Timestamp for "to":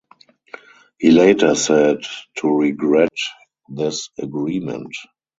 2.39-2.49